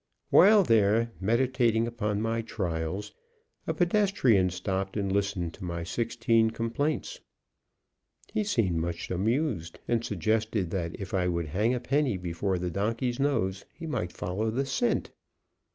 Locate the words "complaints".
6.49-7.19